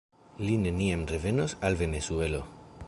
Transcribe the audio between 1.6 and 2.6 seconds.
al Venezuelo.